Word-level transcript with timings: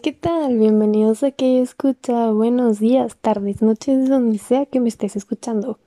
¿qué 0.00 0.12
tal? 0.12 0.58
Bienvenidos 0.58 1.24
a 1.24 1.32
que 1.32 1.60
escucha. 1.60 2.30
Buenos 2.30 2.78
días, 2.78 3.16
tardes, 3.16 3.62
noches, 3.62 4.08
donde 4.08 4.38
sea 4.38 4.64
que 4.66 4.78
me 4.78 4.88
estés 4.88 5.16
escuchando. 5.16 5.80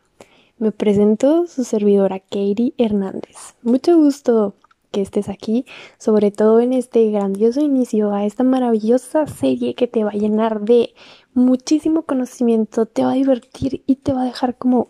Me 0.57 0.73
presento 0.73 1.47
su 1.47 1.63
servidora 1.63 2.19
Katie 2.19 2.73
Hernández. 2.77 3.55
Mucho 3.61 3.95
gusto 3.95 4.55
que 4.91 5.01
estés 5.01 5.29
aquí, 5.29 5.65
sobre 5.97 6.29
todo 6.31 6.59
en 6.59 6.73
este 6.73 7.09
grandioso 7.09 7.61
inicio 7.61 8.11
a 8.11 8.25
esta 8.25 8.43
maravillosa 8.43 9.27
serie 9.27 9.75
que 9.75 9.87
te 9.87 10.03
va 10.03 10.09
a 10.09 10.15
llenar 10.15 10.61
de 10.61 10.93
muchísimo 11.33 12.01
conocimiento, 12.01 12.87
te 12.87 13.05
va 13.05 13.11
a 13.11 13.15
divertir 13.15 13.81
y 13.85 13.95
te 13.95 14.11
va 14.11 14.23
a 14.23 14.25
dejar 14.25 14.57
como, 14.57 14.89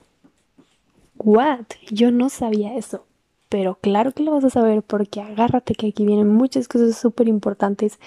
¿what? 1.18 1.66
Yo 1.92 2.12
no 2.12 2.30
sabía 2.30 2.76
eso. 2.76 3.06
Pero 3.50 3.78
claro 3.82 4.14
que 4.14 4.24
lo 4.24 4.32
vas 4.32 4.46
a 4.46 4.50
saber 4.50 4.82
porque 4.82 5.22
agárrate 5.22 5.76
que 5.76 5.88
aquí 5.88 6.06
vienen 6.06 6.30
muchas 6.30 6.68
cosas 6.68 6.98
súper 6.98 7.28
importantes 7.28 8.00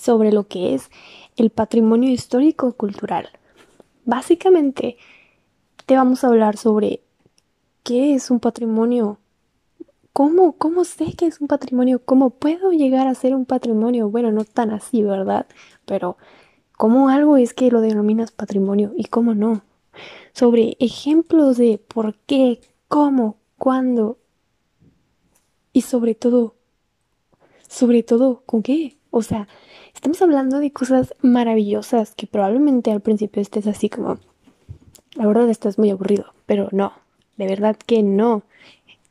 sobre 0.00 0.32
lo 0.32 0.46
que 0.48 0.74
es 0.74 0.90
el 1.36 1.50
patrimonio 1.50 2.10
histórico 2.10 2.72
cultural. 2.72 3.28
Básicamente, 4.04 4.96
te 5.86 5.96
vamos 5.96 6.24
a 6.24 6.28
hablar 6.28 6.56
sobre 6.56 7.02
qué 7.82 8.14
es 8.14 8.30
un 8.30 8.40
patrimonio, 8.40 9.18
cómo, 10.12 10.52
cómo 10.52 10.84
sé 10.84 11.12
que 11.16 11.26
es 11.26 11.40
un 11.40 11.48
patrimonio, 11.48 12.00
cómo 12.04 12.30
puedo 12.30 12.72
llegar 12.72 13.06
a 13.06 13.14
ser 13.14 13.34
un 13.34 13.44
patrimonio. 13.44 14.08
Bueno, 14.08 14.32
no 14.32 14.44
tan 14.44 14.70
así, 14.70 15.02
¿verdad? 15.02 15.46
Pero 15.84 16.16
cómo 16.76 17.08
algo 17.08 17.36
es 17.36 17.52
que 17.52 17.70
lo 17.70 17.80
denominas 17.80 18.32
patrimonio 18.32 18.92
y 18.96 19.04
cómo 19.04 19.34
no. 19.34 19.62
Sobre 20.32 20.76
ejemplos 20.80 21.58
de 21.58 21.78
por 21.78 22.16
qué, 22.20 22.60
cómo, 22.88 23.36
cuándo 23.58 24.18
y 25.72 25.82
sobre 25.82 26.14
todo, 26.14 26.54
sobre 27.68 28.02
todo, 28.02 28.42
¿con 28.46 28.62
qué? 28.62 28.99
O 29.10 29.22
sea, 29.22 29.48
estamos 29.94 30.22
hablando 30.22 30.58
de 30.58 30.72
cosas 30.72 31.14
maravillosas 31.20 32.14
que 32.14 32.26
probablemente 32.26 32.92
al 32.92 33.00
principio 33.00 33.42
estés 33.42 33.66
así 33.66 33.88
como, 33.88 34.18
la 35.14 35.26
verdad 35.26 35.50
estás 35.50 35.78
muy 35.78 35.90
aburrido, 35.90 36.32
pero 36.46 36.68
no, 36.72 36.92
de 37.36 37.46
verdad 37.46 37.76
que 37.76 38.02
no. 38.02 38.42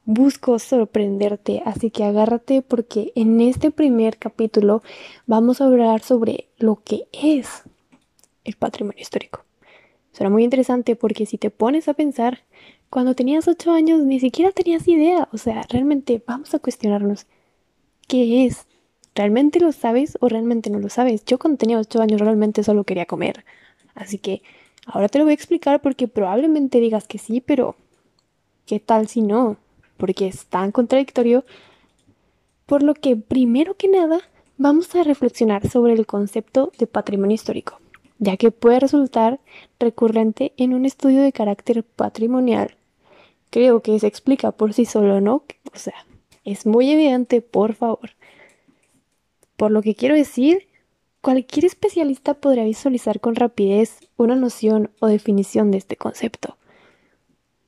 Busco 0.06 0.58
sorprenderte, 0.58 1.62
así 1.66 1.92
que 1.92 2.04
agárrate 2.04 2.64
porque 2.64 3.12
en 3.14 3.42
este 3.42 3.70
primer 3.70 4.18
capítulo 4.18 4.82
vamos 5.28 5.62
a 5.62 5.66
hablar 5.66 6.02
sobre 6.02 6.48
lo 6.58 6.82
que 6.84 7.08
es 7.12 7.64
el 8.44 8.56
patrimonio 8.56 9.02
histórico. 9.02 9.44
Será 10.12 10.32
muy 10.32 10.44
interesante 10.44 10.96
porque 10.96 11.28
si 11.28 11.38
te 11.38 11.52
pones 11.52 11.88
a 11.88 11.94
pensar, 11.94 12.40
cuando 12.90 13.14
tenías 13.14 13.48
8 13.48 13.72
años 13.72 14.02
ni 14.02 14.20
siquiera 14.20 14.52
tenías 14.52 14.88
idea, 14.88 15.30
o 15.32 15.38
sea, 15.38 15.62
realmente 15.70 16.24
vamos 16.26 16.56
a 16.56 16.60
cuestionarnos 16.60 17.28
qué 18.08 18.48
es 18.48 18.66
¿Realmente 19.20 19.60
lo 19.60 19.74
sabes 19.74 20.18
o 20.22 20.30
realmente 20.30 20.70
no 20.70 20.80
lo 20.80 20.88
sabes? 20.88 21.26
Yo 21.26 21.40
cuando 21.40 21.58
tenía 21.58 21.78
8 21.78 22.02
años 22.02 22.22
realmente 22.22 22.64
solo 22.64 22.86
quería 22.86 23.06
comer. 23.06 23.44
Así 23.94 24.18
que 24.18 24.42
ahora 24.86 25.10
te 25.10 25.18
lo 25.18 25.26
voy 25.26 25.32
a 25.32 25.34
explicar 25.34 25.82
porque 25.82 26.08
probablemente 26.08 26.80
digas 26.80 27.06
que 27.06 27.18
sí, 27.18 27.42
pero 27.42 27.76
¿qué 28.66 28.80
tal 28.80 29.10
si 29.10 29.22
no? 29.22 29.58
Porque 29.98 30.28
es 30.28 30.46
tan 30.46 30.72
contradictorio. 30.72 31.44
Por 32.66 32.82
lo 32.82 32.94
que 32.94 33.18
primero 33.18 33.76
que 33.76 33.90
nada 33.90 34.22
vamos 34.58 34.96
a 34.96 35.04
reflexionar 35.04 35.70
sobre 35.70 35.92
el 35.92 36.06
concepto 36.06 36.72
de 36.78 36.88
patrimonio 36.88 37.36
histórico, 37.36 37.78
ya 38.20 38.38
que 38.38 38.52
puede 38.52 38.80
resultar 38.80 39.42
recurrente 39.82 40.54
en 40.56 40.74
un 40.74 40.86
estudio 40.86 41.22
de 41.22 41.34
carácter 41.34 41.84
patrimonial. 41.84 42.78
Creo 43.50 43.82
que 43.82 44.00
se 44.00 44.08
explica 44.08 44.54
por 44.54 44.72
sí 44.72 44.86
solo, 44.86 45.20
¿no? 45.20 45.44
O 45.74 45.78
sea, 45.78 46.06
es 46.46 46.66
muy 46.66 46.90
evidente, 46.90 47.42
por 47.42 47.74
favor. 47.74 48.12
Por 49.60 49.72
lo 49.72 49.82
que 49.82 49.94
quiero 49.94 50.16
decir, 50.16 50.70
cualquier 51.20 51.66
especialista 51.66 52.34
podría 52.34 52.64
visualizar 52.64 53.20
con 53.20 53.36
rapidez 53.36 54.00
una 54.16 54.38
noción 54.38 54.90
o 55.02 55.08
definición 55.08 55.70
de 55.70 55.78
este 55.78 55.98
concepto. 55.98 56.56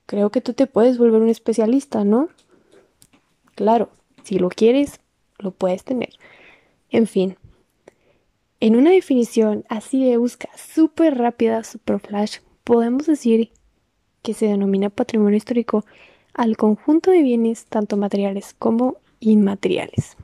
Creo 0.05 0.29
que 0.29 0.39
tú 0.39 0.53
te 0.53 0.67
puedes 0.67 0.97
volver 0.97 1.21
un 1.21 1.27
especialista, 1.27 2.05
¿no? 2.05 2.29
Claro, 3.55 3.89
si 4.23 4.39
lo 4.39 4.47
quieres, 4.47 5.01
lo 5.37 5.51
puedes 5.51 5.83
tener. 5.83 6.11
En 6.91 7.07
fin, 7.07 7.35
en 8.61 8.77
una 8.77 8.91
definición 8.91 9.65
así 9.67 10.05
de 10.05 10.15
busca 10.15 10.47
súper 10.55 11.17
rápida, 11.17 11.65
super 11.65 11.99
flash, 11.99 12.37
podemos 12.63 13.05
decir 13.05 13.51
que 14.21 14.33
se 14.33 14.45
denomina 14.45 14.89
patrimonio 14.89 15.35
histórico 15.35 15.83
al 16.33 16.55
conjunto 16.55 17.11
de 17.11 17.21
bienes 17.21 17.65
tanto 17.65 17.97
materiales 17.97 18.55
como 18.57 18.95
inmateriales. 19.19 20.15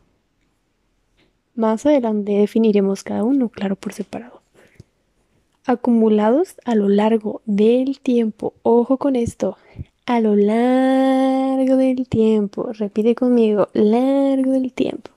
Más 1.57 1.87
adelante 1.87 2.33
definiremos 2.33 3.03
cada 3.03 3.23
uno, 3.23 3.49
claro, 3.49 3.75
por 3.75 3.91
separado. 3.91 4.43
Acumulados 5.65 6.55
a 6.65 6.75
lo 6.75 6.87
largo 6.87 7.41
del 7.47 7.99
tiempo. 7.99 8.53
Ojo 8.61 8.97
con 8.97 9.15
esto. 9.15 9.57
A 10.05 10.19
lo 10.19 10.35
largo 10.35 11.77
del 11.77 12.07
tiempo. 12.07 12.71
Repite 12.73 13.15
conmigo. 13.15 13.69
Largo 13.73 14.51
del 14.51 14.71
tiempo. 14.71 15.09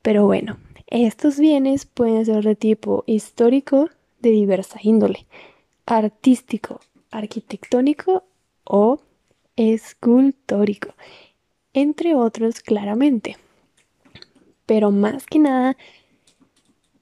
Pero 0.00 0.26
bueno, 0.26 0.58
estos 0.86 1.40
bienes 1.40 1.86
pueden 1.86 2.24
ser 2.24 2.44
de 2.44 2.54
tipo 2.54 3.02
histórico 3.06 3.90
de 4.20 4.30
diversa 4.30 4.78
índole, 4.80 5.26
artístico, 5.86 6.80
arquitectónico 7.10 8.22
o 8.62 9.00
escultórico, 9.56 10.94
entre 11.74 12.14
otros 12.14 12.60
claramente 12.60 13.36
pero 14.70 14.92
más 14.92 15.26
que 15.26 15.40
nada 15.40 15.76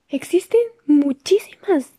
existen 0.08 0.62
muchísimas 0.86 1.92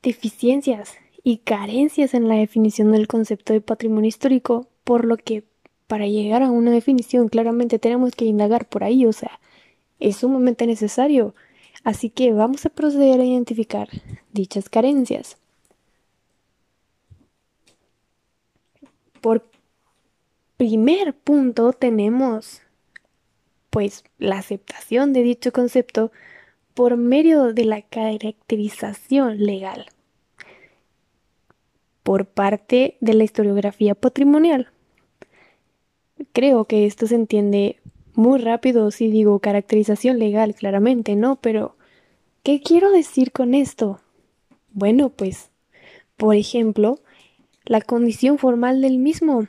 deficiencias 0.00 0.94
y 1.24 1.38
carencias 1.38 2.14
en 2.14 2.28
la 2.28 2.36
definición 2.36 2.92
del 2.92 3.08
concepto 3.08 3.52
de 3.52 3.60
patrimonio 3.60 4.06
histórico, 4.06 4.68
por 4.84 5.04
lo 5.04 5.16
que 5.16 5.42
para 5.88 6.06
llegar 6.06 6.44
a 6.44 6.52
una 6.52 6.70
definición 6.70 7.26
claramente 7.26 7.80
tenemos 7.80 8.14
que 8.14 8.26
indagar 8.26 8.68
por 8.68 8.84
ahí, 8.84 9.06
o 9.06 9.12
sea, 9.12 9.40
es 9.98 10.18
sumamente 10.18 10.68
necesario. 10.68 11.34
Así 11.82 12.10
que 12.10 12.32
vamos 12.32 12.64
a 12.64 12.70
proceder 12.70 13.20
a 13.20 13.24
identificar 13.24 13.88
dichas 14.32 14.68
carencias. 14.68 15.36
Por 19.20 19.44
primer 20.56 21.12
punto 21.12 21.72
tenemos 21.72 22.62
pues 23.70 24.04
la 24.18 24.38
aceptación 24.38 25.12
de 25.12 25.22
dicho 25.22 25.52
concepto 25.52 26.12
por 26.74 26.96
medio 26.96 27.52
de 27.52 27.64
la 27.64 27.82
caracterización 27.82 29.44
legal 29.44 29.86
por 32.08 32.24
parte 32.24 32.96
de 33.00 33.12
la 33.12 33.24
historiografía 33.24 33.94
patrimonial. 33.94 34.72
Creo 36.32 36.64
que 36.64 36.86
esto 36.86 37.06
se 37.06 37.14
entiende 37.14 37.80
muy 38.14 38.38
rápido 38.38 38.90
si 38.90 39.10
digo 39.10 39.40
caracterización 39.40 40.18
legal, 40.18 40.54
claramente, 40.54 41.16
¿no? 41.16 41.36
Pero, 41.36 41.76
¿qué 42.42 42.62
quiero 42.62 42.90
decir 42.90 43.30
con 43.30 43.52
esto? 43.52 44.00
Bueno, 44.72 45.10
pues, 45.10 45.50
por 46.16 46.34
ejemplo, 46.34 46.98
la 47.66 47.82
condición 47.82 48.38
formal 48.38 48.80
del 48.80 48.96
mismo, 48.96 49.46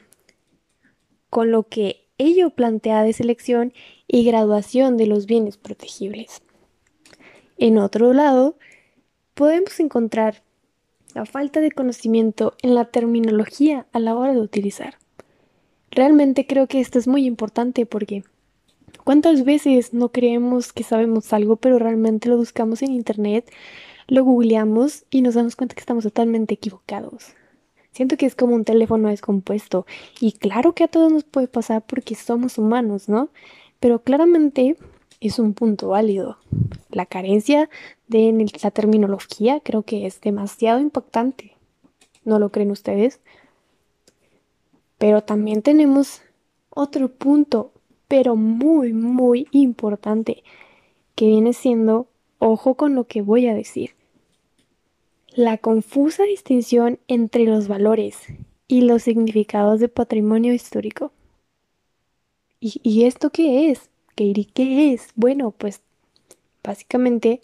con 1.29 1.51
lo 1.51 1.63
que 1.63 2.08
ello 2.19 2.51
plantea 2.51 3.01
de 3.01 3.13
selección 3.13 3.73
y 4.07 4.23
graduación 4.23 4.97
de 4.97 5.07
los 5.07 5.25
bienes 5.25 5.57
protegibles. 5.57 6.43
En 7.57 7.79
otro 7.79 8.13
lado, 8.13 8.57
podemos 9.33 9.79
encontrar 9.79 10.43
la 11.15 11.25
falta 11.25 11.59
de 11.59 11.71
conocimiento 11.71 12.55
en 12.61 12.75
la 12.75 12.85
terminología 12.85 13.87
a 13.93 13.99
la 13.99 14.15
hora 14.15 14.33
de 14.33 14.41
utilizar. 14.41 14.95
Realmente 15.91 16.45
creo 16.45 16.67
que 16.67 16.79
esto 16.79 16.99
es 16.99 17.07
muy 17.07 17.25
importante 17.25 17.85
porque 17.85 18.23
¿cuántas 19.03 19.43
veces 19.43 19.93
no 19.93 20.09
creemos 20.09 20.71
que 20.71 20.83
sabemos 20.83 21.33
algo 21.33 21.55
pero 21.55 21.79
realmente 21.79 22.29
lo 22.29 22.37
buscamos 22.37 22.81
en 22.83 22.91
internet, 22.91 23.51
lo 24.07 24.23
googleamos 24.23 25.05
y 25.09 25.21
nos 25.21 25.33
damos 25.33 25.55
cuenta 25.55 25.73
que 25.73 25.81
estamos 25.81 26.03
totalmente 26.03 26.53
equivocados? 26.53 27.33
Siento 27.91 28.17
que 28.17 28.25
es 28.25 28.35
como 28.35 28.55
un 28.55 28.65
teléfono 28.65 29.09
descompuesto. 29.09 29.85
Y 30.19 30.33
claro 30.33 30.73
que 30.73 30.83
a 30.83 30.87
todos 30.87 31.11
nos 31.11 31.23
puede 31.23 31.47
pasar 31.47 31.83
porque 31.85 32.15
somos 32.15 32.57
humanos, 32.57 33.09
¿no? 33.09 33.29
Pero 33.79 34.03
claramente 34.03 34.77
es 35.19 35.39
un 35.39 35.53
punto 35.53 35.89
válido. 35.89 36.37
La 36.89 37.05
carencia 37.05 37.69
de 38.07 38.45
la 38.63 38.71
terminología 38.71 39.59
creo 39.59 39.83
que 39.83 40.05
es 40.05 40.21
demasiado 40.21 40.79
impactante. 40.79 41.55
¿No 42.23 42.39
lo 42.39 42.51
creen 42.51 42.71
ustedes? 42.71 43.19
Pero 44.97 45.23
también 45.23 45.61
tenemos 45.61 46.21
otro 46.69 47.09
punto, 47.09 47.71
pero 48.07 48.35
muy, 48.35 48.93
muy 48.93 49.47
importante, 49.51 50.43
que 51.15 51.25
viene 51.25 51.53
siendo, 51.53 52.07
ojo 52.37 52.75
con 52.75 52.95
lo 52.95 53.05
que 53.05 53.21
voy 53.21 53.47
a 53.47 53.53
decir, 53.53 53.91
la 55.33 55.57
confusa 55.57 56.23
distinción 56.23 56.99
entre 57.07 57.45
los 57.45 57.67
valores 57.67 58.17
y 58.67 58.81
los 58.81 59.03
significados 59.03 59.79
de 59.79 59.89
patrimonio 59.89 60.53
histórico. 60.53 61.11
¿Y, 62.59 63.03
esto 63.05 63.29
qué 63.29 63.71
es? 63.71 63.89
¿Qué, 64.15 64.33
¿Qué 64.53 64.93
es? 64.93 65.09
Bueno, 65.15 65.51
pues 65.51 65.81
Básicamente, 66.63 67.41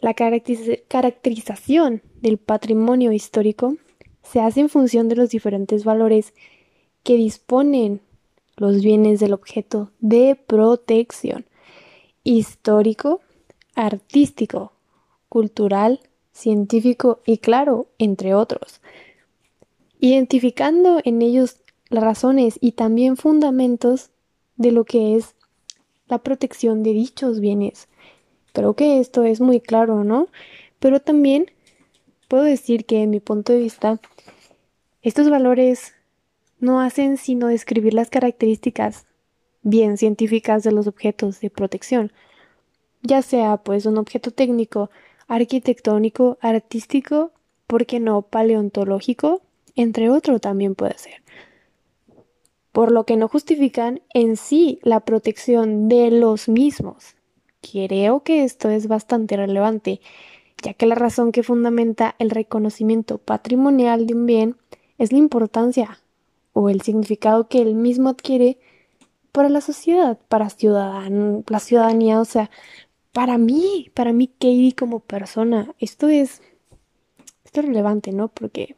la 0.00 0.14
caracterización 0.14 2.02
del 2.20 2.38
patrimonio 2.38 3.12
histórico 3.12 3.76
se 4.22 4.40
hace 4.40 4.60
en 4.60 4.68
función 4.68 5.08
de 5.08 5.16
los 5.16 5.30
diferentes 5.30 5.84
valores 5.84 6.34
que 7.04 7.16
disponen 7.16 8.00
los 8.56 8.82
bienes 8.82 9.20
del 9.20 9.32
objeto 9.32 9.90
de 10.00 10.36
protección 10.46 11.46
histórico, 12.24 13.20
artístico, 13.74 14.72
cultural, 15.28 16.00
científico 16.32 17.20
y 17.26 17.38
claro, 17.38 17.88
entre 17.98 18.34
otros. 18.34 18.80
Identificando 20.00 21.00
en 21.04 21.22
ellos 21.22 21.58
las 21.88 22.02
razones 22.02 22.58
y 22.60 22.72
también 22.72 23.16
fundamentos 23.16 24.10
de 24.56 24.72
lo 24.72 24.84
que 24.84 25.16
es 25.16 25.34
la 26.08 26.18
protección 26.18 26.82
de 26.82 26.92
dichos 26.92 27.40
bienes. 27.40 27.88
Creo 28.52 28.74
que 28.74 28.98
esto 29.00 29.24
es 29.24 29.40
muy 29.40 29.60
claro, 29.60 30.04
¿no? 30.04 30.28
Pero 30.78 31.00
también 31.00 31.50
puedo 32.28 32.42
decir 32.42 32.84
que 32.86 33.02
en 33.02 33.10
mi 33.10 33.20
punto 33.20 33.52
de 33.52 33.60
vista, 33.60 34.00
estos 35.02 35.30
valores 35.30 35.94
no 36.58 36.80
hacen 36.80 37.16
sino 37.16 37.48
describir 37.48 37.94
las 37.94 38.10
características 38.10 39.06
bien 39.62 39.96
científicas 39.96 40.62
de 40.62 40.72
los 40.72 40.86
objetos 40.86 41.40
de 41.40 41.50
protección, 41.50 42.12
ya 43.02 43.22
sea 43.22 43.58
pues 43.58 43.86
un 43.86 43.98
objeto 43.98 44.30
técnico, 44.30 44.90
arquitectónico, 45.32 46.36
artístico, 46.42 47.32
¿por 47.66 47.86
qué 47.86 48.00
no 48.00 48.20
paleontológico? 48.20 49.40
Entre 49.74 50.10
otros 50.10 50.42
también 50.42 50.74
puede 50.74 50.98
ser. 50.98 51.22
Por 52.70 52.92
lo 52.92 53.04
que 53.06 53.16
no 53.16 53.28
justifican 53.28 54.02
en 54.12 54.36
sí 54.36 54.78
la 54.82 55.00
protección 55.00 55.88
de 55.88 56.10
los 56.10 56.50
mismos. 56.50 57.16
Creo 57.62 58.22
que 58.22 58.44
esto 58.44 58.68
es 58.68 58.88
bastante 58.88 59.38
relevante, 59.38 60.02
ya 60.62 60.74
que 60.74 60.84
la 60.84 60.96
razón 60.96 61.32
que 61.32 61.42
fundamenta 61.42 62.14
el 62.18 62.28
reconocimiento 62.28 63.16
patrimonial 63.16 64.06
de 64.06 64.14
un 64.14 64.26
bien 64.26 64.56
es 64.98 65.12
la 65.12 65.18
importancia 65.18 65.98
o 66.52 66.68
el 66.68 66.82
significado 66.82 67.48
que 67.48 67.62
el 67.62 67.74
mismo 67.74 68.10
adquiere 68.10 68.58
para 69.32 69.48
la 69.48 69.62
sociedad, 69.62 70.18
para 70.28 70.48
la 71.48 71.60
ciudadanía, 71.60 72.20
o 72.20 72.26
sea, 72.26 72.50
para 73.12 73.38
mí, 73.38 73.90
para 73.94 74.12
mí, 74.12 74.28
Katie 74.28 74.74
como 74.74 75.00
persona, 75.00 75.74
esto 75.78 76.08
es, 76.08 76.42
esto 77.44 77.60
es 77.60 77.66
relevante, 77.66 78.12
¿no? 78.12 78.28
Porque 78.28 78.76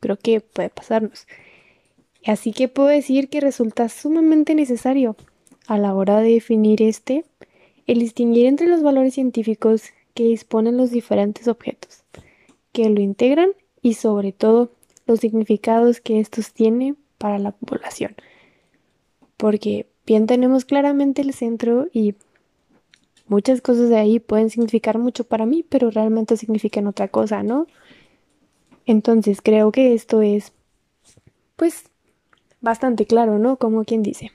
creo 0.00 0.18
que 0.18 0.40
puede 0.40 0.70
pasarnos. 0.70 1.26
Así 2.26 2.52
que 2.52 2.68
puedo 2.68 2.88
decir 2.88 3.28
que 3.28 3.40
resulta 3.40 3.88
sumamente 3.88 4.54
necesario 4.54 5.16
a 5.66 5.78
la 5.78 5.94
hora 5.94 6.20
de 6.20 6.32
definir 6.32 6.82
este, 6.82 7.24
el 7.86 8.00
distinguir 8.00 8.46
entre 8.46 8.66
los 8.66 8.82
valores 8.82 9.14
científicos 9.14 9.84
que 10.14 10.24
disponen 10.24 10.76
los 10.76 10.90
diferentes 10.90 11.48
objetos, 11.48 12.02
que 12.72 12.88
lo 12.90 13.00
integran 13.00 13.50
y 13.82 13.94
sobre 13.94 14.32
todo 14.32 14.72
los 15.06 15.20
significados 15.20 16.00
que 16.00 16.20
estos 16.20 16.52
tienen 16.52 16.96
para 17.18 17.38
la 17.38 17.52
población 17.52 18.16
porque 19.38 19.86
bien 20.04 20.26
tenemos 20.26 20.66
claramente 20.66 21.22
el 21.22 21.32
centro 21.32 21.88
y 21.94 22.14
muchas 23.28 23.60
cosas 23.60 23.88
de 23.88 23.96
ahí 23.96 24.18
pueden 24.18 24.50
significar 24.50 24.98
mucho 24.98 25.24
para 25.24 25.46
mí, 25.46 25.64
pero 25.68 25.90
realmente 25.90 26.36
significan 26.36 26.86
otra 26.86 27.08
cosa, 27.08 27.42
¿no? 27.42 27.66
Entonces 28.86 29.40
creo 29.42 29.70
que 29.70 29.94
esto 29.94 30.22
es, 30.22 30.52
pues, 31.56 31.84
bastante 32.60 33.06
claro, 33.06 33.38
¿no? 33.38 33.56
Como 33.56 33.84
quien 33.84 34.02
dice. 34.02 34.32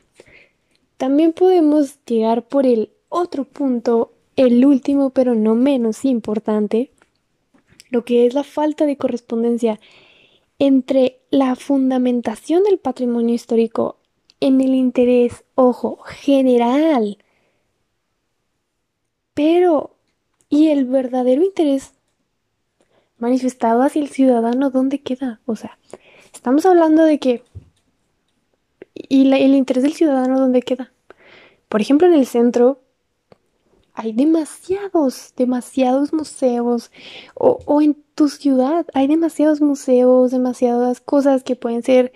También 0.97 1.33
podemos 1.33 1.99
llegar 2.05 2.47
por 2.47 2.65
el 2.65 2.91
otro 3.09 3.45
punto, 3.45 4.13
el 4.35 4.65
último, 4.65 5.09
pero 5.09 5.35
no 5.35 5.55
menos 5.55 6.05
importante, 6.05 6.91
lo 7.89 8.05
que 8.05 8.25
es 8.25 8.33
la 8.33 8.43
falta 8.43 8.85
de 8.85 8.97
correspondencia 8.97 9.79
entre 10.59 11.19
la 11.29 11.55
fundamentación 11.55 12.63
del 12.63 12.79
patrimonio 12.79 13.35
histórico 13.35 13.97
en 14.39 14.61
el 14.61 14.75
interés, 14.75 15.43
ojo, 15.55 15.97
general. 16.05 17.17
Pero, 19.33 19.95
¿y 20.49 20.69
el 20.69 20.85
verdadero 20.85 21.43
interés 21.43 21.93
manifestado 23.17 23.81
hacia 23.81 24.01
el 24.01 24.09
ciudadano 24.09 24.69
dónde 24.69 25.01
queda? 25.01 25.39
O 25.45 25.55
sea, 25.55 25.77
estamos 26.33 26.65
hablando 26.65 27.03
de 27.03 27.19
que... 27.19 27.43
¿Y 28.95 29.31
el 29.31 29.55
interés 29.55 29.83
del 29.83 29.93
ciudadano 29.93 30.39
dónde 30.39 30.61
queda? 30.61 30.91
Por 31.67 31.81
ejemplo, 31.81 32.07
en 32.07 32.13
el 32.13 32.27
centro 32.27 32.79
hay 33.95 34.13
demasiados, 34.13 35.33
demasiados 35.35 36.13
museos. 36.13 36.91
O, 37.33 37.59
o 37.65 37.81
en 37.81 37.95
tu 38.15 38.29
ciudad 38.29 38.85
hay 38.93 39.07
demasiados 39.07 39.61
museos, 39.61 40.31
demasiadas 40.31 41.01
cosas 41.01 41.43
que 41.43 41.55
pueden 41.55 41.81
ser, 41.81 42.13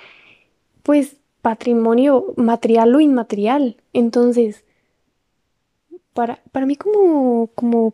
pues, 0.83 1.17
patrimonio 1.41 2.33
material 2.35 2.93
o 2.95 2.99
inmaterial. 2.99 3.77
Entonces, 3.93 4.63
para, 6.17 6.41
para 6.51 6.65
mí 6.65 6.75
como, 6.75 7.51
como 7.53 7.93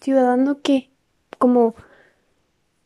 ciudadano, 0.00 0.62
¿qué? 0.62 0.92
Como, 1.36 1.74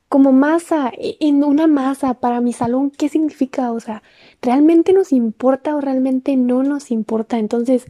como 0.08 0.32
masa, 0.32 0.90
e, 0.96 1.18
en 1.20 1.44
una 1.44 1.66
masa 1.66 2.14
para 2.14 2.40
mi 2.40 2.54
salón, 2.54 2.90
¿qué 2.90 3.10
significa? 3.10 3.72
O 3.72 3.78
sea, 3.78 4.02
¿realmente 4.40 4.94
nos 4.94 5.12
importa 5.12 5.76
o 5.76 5.82
realmente 5.82 6.34
no 6.38 6.62
nos 6.62 6.90
importa? 6.90 7.38
Entonces, 7.38 7.84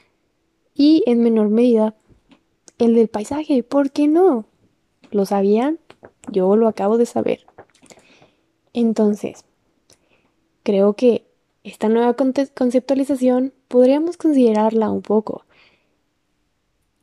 y 0.75 1.03
en 1.07 1.23
menor 1.23 1.51
medida 1.51 1.95
el 2.79 2.95
del 2.95 3.09
paisaje, 3.09 3.63
¿por 3.63 3.91
qué 3.91 4.09
no? 4.09 4.47
¿Lo 5.11 5.27
sabían? 5.27 5.79
Yo 6.33 6.57
lo 6.57 6.67
acabo 6.67 6.97
de 6.97 7.05
saber. 7.05 7.47
Entonces, 8.73 9.45
creo 10.63 10.95
que 10.95 11.27
esta 11.63 11.89
nueva 11.89 12.15
conceptualización 12.15 13.53
podríamos 13.69 14.17
considerarla 14.17 14.91
un 14.91 15.03
poco. 15.03 15.45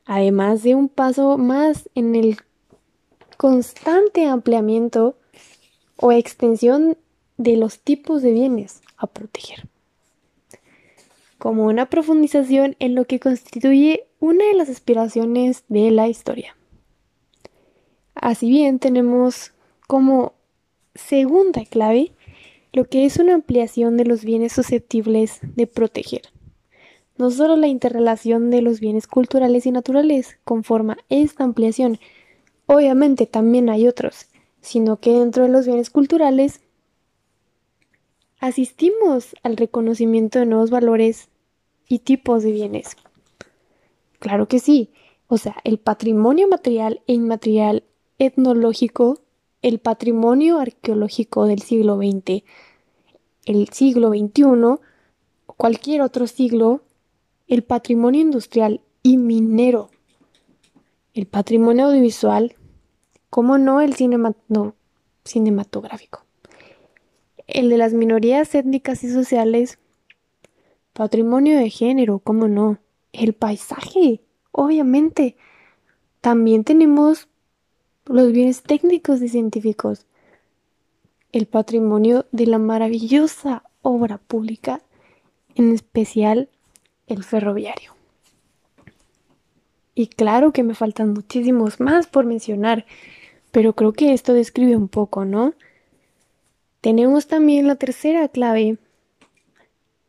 Además 0.05 0.63
de 0.63 0.75
un 0.75 0.89
paso 0.89 1.37
más 1.37 1.89
en 1.93 2.15
el 2.15 2.37
constante 3.37 4.25
ampliamiento 4.25 5.17
o 5.97 6.11
extensión 6.11 6.97
de 7.37 7.57
los 7.57 7.79
tipos 7.79 8.21
de 8.21 8.31
bienes 8.31 8.81
a 8.97 9.07
proteger. 9.07 9.67
como 11.37 11.65
una 11.65 11.85
profundización 11.87 12.75
en 12.79 12.95
lo 12.95 13.05
que 13.05 13.19
constituye 13.19 14.07
una 14.19 14.43
de 14.45 14.55
las 14.55 14.69
aspiraciones 14.69 15.63
de 15.67 15.91
la 15.91 16.07
historia. 16.07 16.57
Así 18.15 18.49
bien, 18.49 18.79
tenemos 18.79 19.53
como 19.85 20.33
segunda 20.95 21.63
clave 21.65 22.11
lo 22.73 22.85
que 22.85 23.05
es 23.05 23.17
una 23.17 23.33
ampliación 23.33 23.97
de 23.97 24.05
los 24.05 24.23
bienes 24.23 24.53
susceptibles 24.53 25.39
de 25.41 25.67
proteger. 25.67 26.21
No 27.17 27.31
solo 27.31 27.55
la 27.55 27.67
interrelación 27.67 28.51
de 28.51 28.61
los 28.61 28.79
bienes 28.79 29.07
culturales 29.07 29.65
y 29.65 29.71
naturales 29.71 30.37
conforma 30.43 30.97
esta 31.09 31.43
ampliación, 31.43 31.99
obviamente 32.67 33.25
también 33.25 33.69
hay 33.69 33.87
otros, 33.87 34.27
sino 34.61 34.99
que 34.99 35.13
dentro 35.13 35.43
de 35.43 35.49
los 35.49 35.65
bienes 35.65 35.89
culturales 35.89 36.61
asistimos 38.39 39.35
al 39.41 39.57
reconocimiento 39.57 40.39
de 40.39 40.45
nuevos 40.45 40.69
valores 40.69 41.29
y 41.87 41.99
tipos 41.99 42.43
de 42.43 42.51
bienes. 42.51 42.95
Claro 44.19 44.47
que 44.47 44.59
sí, 44.59 44.91
o 45.27 45.37
sea, 45.37 45.57
el 45.63 45.79
patrimonio 45.79 46.47
material 46.47 47.01
e 47.07 47.13
inmaterial 47.13 47.83
etnológico, 48.19 49.19
el 49.61 49.79
patrimonio 49.79 50.59
arqueológico 50.59 51.45
del 51.45 51.61
siglo 51.61 51.97
XX, 51.97 52.43
el 53.45 53.69
siglo 53.69 54.09
XXI, 54.09 54.79
cualquier 55.45 56.01
otro 56.01 56.27
siglo, 56.27 56.81
el 57.47 57.63
patrimonio 57.63 58.21
industrial 58.21 58.81
y 59.03 59.17
minero, 59.17 59.89
el 61.13 61.25
patrimonio 61.25 61.85
audiovisual, 61.85 62.55
como 63.29 63.57
no 63.57 63.81
el 63.81 63.95
cinematográfico, 65.23 66.25
el 67.47 67.69
de 67.69 67.77
las 67.77 67.93
minorías 67.93 68.53
étnicas 68.53 69.03
y 69.03 69.11
sociales, 69.11 69.79
patrimonio 70.93 71.57
de 71.57 71.69
género, 71.69 72.19
como 72.19 72.47
no, 72.47 72.79
el 73.13 73.33
paisaje, 73.33 74.21
obviamente. 74.51 75.37
También 76.21 76.63
tenemos 76.63 77.27
los 78.09 78.31
bienes 78.31 78.61
técnicos 78.61 79.21
y 79.21 79.29
científicos, 79.29 80.05
el 81.31 81.45
patrimonio 81.45 82.25
de 82.31 82.47
la 82.47 82.57
maravillosa 82.57 83.63
obra 83.81 84.17
pública, 84.17 84.81
en 85.55 85.73
especial 85.73 86.49
el 87.07 87.23
ferroviario. 87.23 87.95
Y 89.95 90.07
claro 90.07 90.51
que 90.51 90.63
me 90.63 90.75
faltan 90.75 91.13
muchísimos 91.13 91.79
más 91.79 92.07
por 92.07 92.25
mencionar, 92.25 92.85
pero 93.51 93.73
creo 93.73 93.93
que 93.93 94.13
esto 94.13 94.33
describe 94.33 94.75
un 94.75 94.87
poco, 94.87 95.25
¿no? 95.25 95.53
Tenemos 96.81 97.27
también 97.27 97.67
la 97.67 97.75
tercera 97.75 98.27
clave 98.27 98.77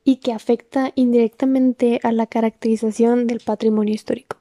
y 0.05 0.17
que 0.17 0.33
afecta 0.33 0.93
indirectamente 0.95 2.00
a 2.02 2.12
la 2.12 2.26
caracterización 2.26 3.26
del 3.26 3.40
patrimonio 3.40 3.95
histórico, 3.95 4.37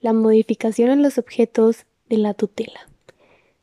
la 0.00 0.12
modificación 0.12 0.90
en 0.90 1.02
los 1.02 1.18
objetos 1.18 1.84
de 2.12 2.18
la 2.18 2.34
tutela, 2.34 2.80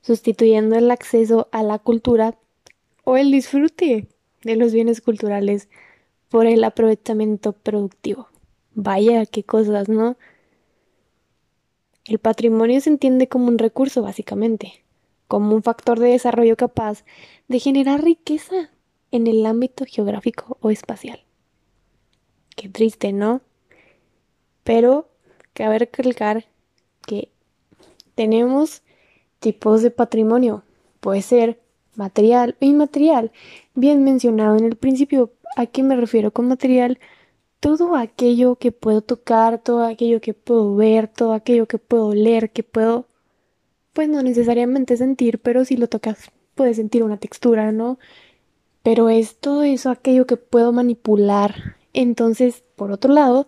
sustituyendo 0.01 0.75
el 0.75 0.89
acceso 0.89 1.49
a 1.51 1.61
la 1.61 1.77
cultura 1.77 2.35
o 3.03 3.15
el 3.15 3.31
disfrute 3.31 4.07
de 4.41 4.55
los 4.55 4.73
bienes 4.73 5.01
culturales 5.01 5.69
por 6.29 6.47
el 6.47 6.63
aprovechamiento 6.63 7.53
productivo. 7.53 8.27
Vaya, 8.73 9.27
qué 9.27 9.43
cosas, 9.43 9.87
¿no? 9.87 10.17
El 12.05 12.17
patrimonio 12.17 12.81
se 12.81 12.89
entiende 12.89 13.27
como 13.27 13.49
un 13.49 13.59
recurso, 13.59 14.01
básicamente, 14.01 14.83
como 15.27 15.53
un 15.53 15.61
factor 15.61 15.99
de 15.99 16.09
desarrollo 16.09 16.57
capaz 16.57 17.05
de 17.47 17.59
generar 17.59 18.03
riqueza 18.03 18.71
en 19.11 19.27
el 19.27 19.45
ámbito 19.45 19.85
geográfico 19.85 20.57
o 20.59 20.71
espacial. 20.71 21.23
Qué 22.55 22.67
triste, 22.67 23.13
¿no? 23.13 23.41
Pero 24.63 25.07
cabe 25.53 25.77
recalcar 25.77 26.47
que 27.05 27.29
tenemos 28.19 28.81
tipos 29.39 29.81
de 29.81 29.91
patrimonio. 29.91 30.63
Puede 30.99 31.21
ser 31.21 31.61
material 31.95 32.57
o 32.59 32.65
inmaterial. 32.65 33.31
Bien 33.75 34.03
mencionado 34.03 34.57
en 34.57 34.65
el 34.65 34.75
principio, 34.75 35.31
¿a 35.55 35.67
qué 35.67 35.83
me 35.83 35.95
refiero 35.95 36.31
con 36.31 36.49
material? 36.49 36.99
Todo 37.61 37.95
aquello 37.95 38.57
que 38.57 38.73
puedo 38.73 38.99
tocar, 38.99 39.59
todo 39.63 39.85
aquello 39.85 40.19
que 40.19 40.33
puedo 40.33 40.75
ver, 40.75 41.07
todo 41.07 41.31
aquello 41.31 41.65
que 41.65 41.77
puedo 41.77 42.13
leer, 42.13 42.51
que 42.51 42.61
puedo, 42.61 43.07
pues 43.93 44.09
no 44.09 44.21
necesariamente 44.21 44.97
sentir, 44.97 45.39
pero 45.39 45.63
si 45.63 45.77
lo 45.77 45.87
tocas 45.87 46.29
puedes 46.55 46.75
sentir 46.75 47.03
una 47.03 47.19
textura, 47.19 47.71
¿no? 47.71 47.99
Pero 48.83 49.07
es 49.07 49.37
todo 49.37 49.63
eso 49.63 49.91
aquello 49.91 50.27
que 50.27 50.35
puedo 50.35 50.73
manipular. 50.73 51.77
Entonces, 51.93 52.65
por 52.75 52.91
otro 52.91 53.13
lado, 53.13 53.47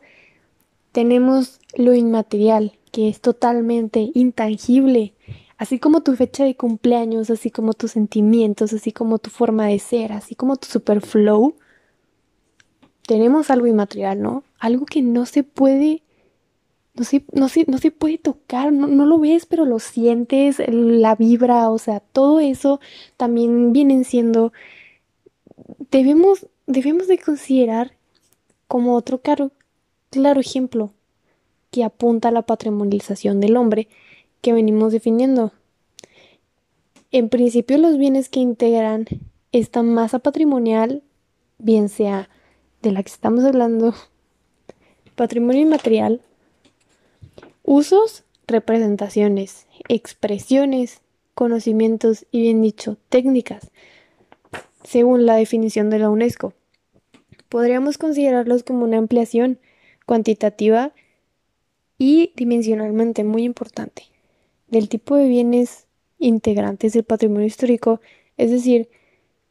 tenemos 0.93 1.59
lo 1.75 1.93
inmaterial, 1.93 2.77
que 2.91 3.09
es 3.09 3.21
totalmente 3.21 4.11
intangible, 4.13 5.13
así 5.57 5.79
como 5.79 6.01
tu 6.01 6.15
fecha 6.15 6.43
de 6.43 6.55
cumpleaños, 6.55 7.29
así 7.29 7.51
como 7.51 7.73
tus 7.73 7.91
sentimientos, 7.91 8.73
así 8.73 8.91
como 8.91 9.19
tu 9.19 9.29
forma 9.29 9.67
de 9.67 9.79
ser, 9.79 10.11
así 10.11 10.35
como 10.35 10.57
tu 10.57 10.67
superflow, 10.67 11.55
tenemos 13.07 13.49
algo 13.49 13.67
inmaterial, 13.67 14.21
¿no? 14.21 14.43
Algo 14.59 14.85
que 14.85 15.01
no 15.01 15.25
se 15.25 15.43
puede, 15.43 16.03
no 16.93 17.03
se, 17.03 17.25
no 17.33 17.47
no 17.67 17.77
se 17.77 17.91
puede 17.91 18.17
tocar, 18.17 18.73
no, 18.73 19.05
lo 19.05 19.19
ves, 19.19 19.45
pero 19.45 19.65
lo 19.65 19.79
sientes, 19.79 20.57
la 20.67 21.15
vibra, 21.15 21.69
o 21.69 21.77
sea, 21.77 21.99
todo 21.99 22.39
eso 22.39 22.79
también 23.17 23.73
vienen 23.73 24.03
siendo, 24.03 24.53
debemos, 25.91 26.47
debemos 26.67 27.07
de 27.07 27.17
considerar 27.19 27.93
como 28.67 28.95
otro 28.95 29.21
claro 29.21 30.39
ejemplo 30.39 30.93
que 31.71 31.83
apunta 31.83 32.27
a 32.27 32.31
la 32.31 32.43
patrimonialización 32.43 33.39
del 33.39 33.57
hombre, 33.57 33.87
que 34.41 34.53
venimos 34.53 34.91
definiendo. 34.91 35.53
En 37.11 37.29
principio 37.29 37.77
los 37.77 37.97
bienes 37.97 38.29
que 38.29 38.39
integran 38.39 39.05
esta 39.51 39.81
masa 39.81 40.19
patrimonial, 40.19 41.01
bien 41.57 41.89
sea 41.89 42.29
de 42.81 42.91
la 42.91 43.01
que 43.01 43.11
estamos 43.11 43.43
hablando, 43.45 43.95
patrimonio 45.15 45.61
inmaterial, 45.61 46.21
usos, 47.63 48.23
representaciones, 48.47 49.67
expresiones, 49.87 51.01
conocimientos 51.33 52.25
y 52.31 52.41
bien 52.41 52.61
dicho, 52.61 52.97
técnicas, 53.09 53.71
según 54.83 55.25
la 55.25 55.35
definición 55.35 55.89
de 55.89 55.99
la 55.99 56.09
UNESCO. 56.09 56.53
Podríamos 57.47 57.97
considerarlos 57.97 58.63
como 58.63 58.83
una 58.83 58.97
ampliación 58.97 59.59
cuantitativa 60.05 60.93
dimensionalmente 62.41 63.23
muy 63.23 63.43
importante 63.43 64.05
del 64.67 64.89
tipo 64.89 65.15
de 65.15 65.27
bienes 65.27 65.85
integrantes 66.17 66.93
del 66.93 67.03
patrimonio 67.03 67.45
histórico, 67.45 68.01
es 68.35 68.49
decir, 68.49 68.89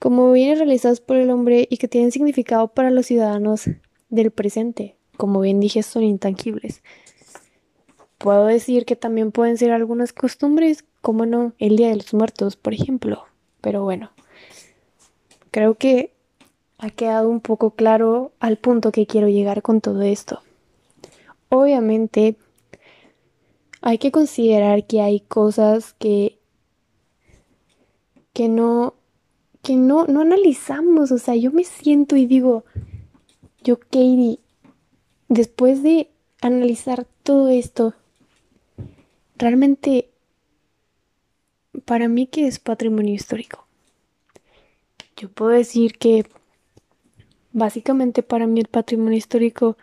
como 0.01 0.33
bienes 0.33 0.59
realizados 0.59 1.01
por 1.01 1.17
el 1.17 1.31
hombre 1.31 1.69
y 1.71 1.77
que 1.77 1.87
tienen 1.87 2.11
significado 2.11 2.67
para 2.67 2.91
los 2.91 3.07
ciudadanos 3.07 3.71
del 4.09 4.33
presente, 4.33 4.97
como 5.17 5.41
bien 5.41 5.61
dije, 5.61 5.85
son 5.85 6.03
intangibles. 6.03 6.83
Puedo 8.19 8.47
decir 8.47 8.85
que 8.87 8.97
también 8.97 9.31
pueden 9.31 9.57
ser 9.57 9.71
algunas 9.71 10.13
costumbres, 10.13 10.85
como 11.01 11.27
no, 11.27 11.53
el 11.59 11.77
Día 11.77 11.91
de 11.91 11.97
los 11.97 12.13
Muertos, 12.13 12.57
por 12.57 12.75
ejemplo, 12.75 13.23
pero 13.61 13.85
bueno, 13.85 14.11
creo 15.53 15.77
que 15.77 16.13
ha 16.79 16.91
quedado 16.91 17.29
un 17.29 17.41
poco 17.41 17.71
claro 17.71 18.33
al 18.41 18.57
punto 18.57 18.91
que 18.91 19.07
quiero 19.07 19.29
llegar 19.29 19.63
con 19.63 19.81
todo 19.81 20.03
esto. 20.03 20.43
Obviamente, 21.51 22.37
hay 23.83 23.99
que 23.99 24.13
considerar 24.13 24.87
que 24.87 25.01
hay 25.01 25.21
cosas 25.21 25.95
que 25.95 26.39
que 28.33 28.49
no 28.49 28.95
que 29.63 29.77
no 29.77 30.07
no 30.07 30.21
analizamos, 30.21 31.13
o 31.13 31.19
sea, 31.19 31.37
yo 31.37 31.53
me 31.53 31.65
siento 31.65 32.17
y 32.17 32.27
digo, 32.27 32.65
yo 33.63 33.79
Katie, 33.79 34.39
después 35.29 35.83
de 35.83 36.11
analizar 36.41 37.07
todo 37.23 37.49
esto, 37.49 37.95
realmente 39.37 40.11
para 41.85 42.09
mí 42.09 42.27
que 42.27 42.47
es 42.47 42.59
patrimonio 42.59 43.15
histórico. 43.15 43.67
Yo 45.17 45.29
puedo 45.29 45.51
decir 45.51 45.99
que 45.99 46.25
básicamente 47.53 48.23
para 48.23 48.47
mí 48.47 48.61
el 48.61 48.69
patrimonio 48.69 49.19
histórico 49.19 49.77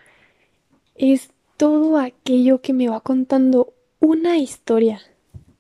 es 0.96 1.30
todo 1.58 1.98
aquello 1.98 2.62
que 2.62 2.74
me 2.74 2.88
va 2.88 3.02
contando 3.02 3.74
una 4.08 4.38
historia. 4.38 5.02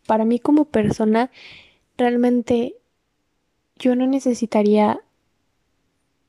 Para 0.05 0.23
mí 0.23 0.39
como 0.39 0.65
persona, 0.65 1.31
realmente 1.97 2.77
yo 3.75 3.93
no 3.95 4.07
necesitaría 4.07 5.01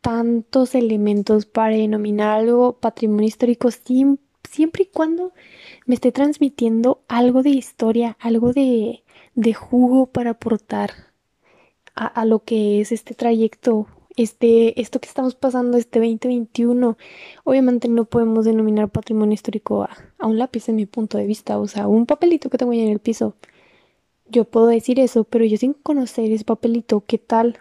tantos 0.01 0.75
elementos 0.75 1.47
para 1.47 1.77
denominar 1.77 2.41
algo 2.41 2.79
patrimonio 2.79 3.29
histórico 3.29 3.71
siempre 3.71 4.83
y 4.83 4.87
cuando 4.87 5.33
me 5.87 5.95
esté 5.95 6.11
transmitiendo 6.11 7.03
algo 7.07 7.45
de 7.45 7.51
historia, 7.51 8.17
algo 8.21 8.53
de, 8.53 9.05
de 9.37 9.55
jugo 9.55 10.07
para 10.07 10.31
aportar 10.31 10.91
a, 11.95 12.07
a, 12.07 12.25
lo 12.25 12.41
que 12.41 12.81
es 12.81 12.91
este 12.91 13.15
trayecto 13.15 13.87
este, 14.23 14.81
esto 14.81 15.01
que 15.01 15.09
estamos 15.09 15.35
pasando, 15.35 15.79
este 15.79 16.01
2021, 16.01 16.97
obviamente 17.45 17.89
no 17.89 18.05
podemos 18.05 18.45
denominar 18.45 18.89
patrimonio 18.89 19.35
histórico 19.35 19.85
a, 19.85 20.27
un 20.27 20.39
lápiz 20.39 20.69
en 20.69 20.77
mi 20.77 20.87
punto 20.87 21.19
de 21.19 21.27
vista, 21.27 21.59
o 21.59 21.67
sea, 21.69 21.87
un 21.89 22.07
papelito 22.07 22.51
que 22.51 22.59
tengo 22.59 22.73
ahí 22.73 22.81
en 22.81 22.91
el 22.91 22.99
piso. 22.99 23.35
Yo 24.31 24.45
puedo 24.45 24.67
decir 24.67 25.01
eso, 25.01 25.25
pero 25.25 25.45
yo 25.45 25.57
sin 25.57 25.73
conocer 25.73 26.31
ese 26.33 26.45
papelito, 26.45 27.03
¿qué 27.07 27.19
tal? 27.19 27.59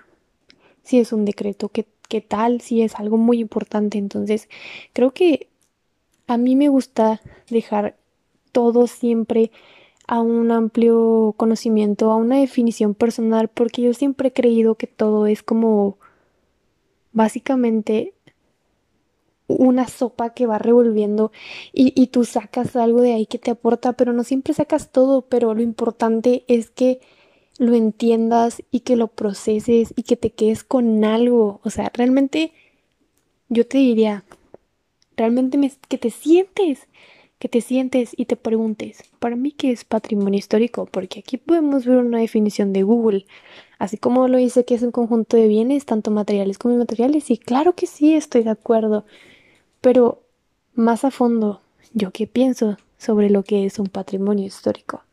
Si 0.84 1.00
es 1.00 1.14
un 1.14 1.26
decreto, 1.26 1.70
¿qué, 1.70 1.88
qué 2.10 2.22
tal? 2.22 2.62
Si 2.62 2.82
es 2.82 2.96
algo 2.96 3.18
muy 3.18 3.40
importante. 3.40 3.98
Entonces, 3.98 4.50
creo 4.94 5.12
que 5.12 5.48
a 6.28 6.38
mí 6.38 6.56
me 6.56 6.70
gusta 6.70 7.22
dejar 7.50 7.98
todo 8.52 8.88
siempre 8.88 9.52
a 10.08 10.22
un 10.22 10.52
amplio 10.52 11.34
conocimiento, 11.38 12.12
a 12.12 12.16
una 12.16 12.38
definición 12.38 12.96
personal, 12.96 13.50
porque 13.50 13.82
yo 13.82 13.94
siempre 13.94 14.30
he 14.30 14.34
creído 14.34 14.76
que 14.76 14.88
todo 14.88 15.28
es 15.28 15.44
como 15.44 15.98
básicamente 17.18 18.14
una 19.48 19.88
sopa 19.88 20.34
que 20.36 20.46
va 20.46 20.60
revolviendo 20.60 21.32
y, 21.74 21.92
y, 22.00 22.08
tú 22.08 22.26
sacas 22.26 22.76
algo 22.76 23.02
de 23.02 23.14
ahí 23.14 23.26
que 23.26 23.40
te 23.40 23.50
aporta, 23.50 23.94
pero 23.94 24.14
no 24.14 24.24
siempre 24.24 24.54
sacas 24.54 24.92
todo, 24.92 25.24
pero 25.24 25.56
lo 25.56 25.64
importante 25.64 26.44
es 26.48 26.70
que 26.70 27.00
lo 27.58 27.74
entiendas 27.74 28.62
y 28.70 28.82
que 28.82 28.96
lo 28.96 29.08
proceses 29.08 29.94
y 29.96 30.04
que 30.04 30.16
te 30.16 30.30
quedes 30.30 30.64
con 30.64 31.04
algo. 31.04 31.60
O 31.64 31.72
sea, 31.72 31.92
realmente 31.92 32.54
yo 33.50 33.66
te 33.66 33.80
diría, 33.80 34.24
realmente 35.16 35.58
me, 35.58 35.72
que 35.88 35.98
te 35.98 36.12
sientes, 36.12 36.88
que 37.40 37.50
te 37.50 37.62
sientes 37.62 38.12
y 38.16 38.26
te 38.26 38.36
preguntes, 38.36 39.02
para 39.18 39.36
mí 39.36 39.52
qué 39.54 39.72
es 39.72 39.86
patrimonio 39.86 40.38
histórico, 40.38 40.86
porque 40.86 41.22
aquí 41.22 41.38
podemos 41.38 41.86
ver 41.86 41.98
una 41.98 42.20
definición 42.20 42.74
de 42.74 42.84
Google, 42.84 43.26
así 43.80 43.98
como 43.98 44.28
lo 44.28 44.38
dice 44.38 44.66
que 44.66 44.76
es 44.76 44.82
un 44.84 44.92
conjunto 44.92 45.38
de 45.38 45.48
bienes, 45.48 45.86
tanto 45.86 46.12
materiales 46.12 46.58
como 46.58 46.74
inmateriales, 46.74 47.30
y 47.32 47.38
claro 47.38 47.74
que 47.74 47.88
sí, 47.88 48.16
estoy 48.16 48.44
de 48.44 48.52
acuerdo, 48.52 49.06
pero 49.82 50.22
más 50.76 51.06
a 51.06 51.12
fondo, 51.12 51.62
¿yo 51.94 52.12
qué 52.12 52.28
pienso 52.28 52.78
sobre 52.98 53.30
lo 53.30 53.44
que 53.44 53.66
es 53.66 53.80
un 53.80 53.88
patrimonio 53.88 54.46
histórico? 54.46 55.04